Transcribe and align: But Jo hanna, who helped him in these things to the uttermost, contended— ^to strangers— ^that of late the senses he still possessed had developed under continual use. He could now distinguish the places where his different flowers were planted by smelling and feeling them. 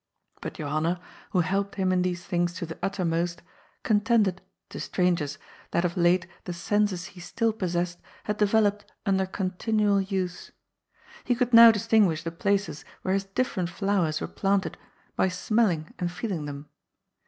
But 0.41 0.55
Jo 0.55 0.67
hanna, 0.67 0.99
who 1.29 1.41
helped 1.41 1.75
him 1.75 1.91
in 1.91 2.01
these 2.01 2.25
things 2.25 2.53
to 2.53 2.65
the 2.65 2.79
uttermost, 2.81 3.43
contended— 3.83 4.41
^to 4.71 4.81
strangers— 4.81 5.37
^that 5.73 5.83
of 5.83 5.95
late 5.95 6.25
the 6.45 6.53
senses 6.53 7.05
he 7.13 7.19
still 7.19 7.53
possessed 7.53 7.99
had 8.23 8.37
developed 8.37 8.91
under 9.05 9.27
continual 9.27 10.01
use. 10.01 10.51
He 11.23 11.35
could 11.35 11.53
now 11.53 11.69
distinguish 11.69 12.23
the 12.23 12.31
places 12.31 12.83
where 13.03 13.13
his 13.13 13.25
different 13.25 13.69
flowers 13.69 14.19
were 14.21 14.27
planted 14.27 14.75
by 15.15 15.27
smelling 15.27 15.93
and 15.99 16.11
feeling 16.11 16.45
them. 16.45 16.67